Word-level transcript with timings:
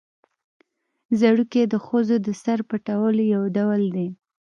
ځړوکی 1.19 1.61
د 1.67 1.75
ښځو 1.85 2.15
د 2.25 2.27
سر 2.43 2.59
پټولو 2.69 3.21
یو 3.33 3.43
ډول 3.57 3.81
دی 3.95 4.07